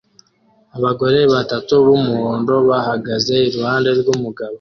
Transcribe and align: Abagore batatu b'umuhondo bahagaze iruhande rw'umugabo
Abagore 0.77 1.19
batatu 1.33 1.73
b'umuhondo 1.85 2.53
bahagaze 2.69 3.35
iruhande 3.47 3.89
rw'umugabo 3.99 4.49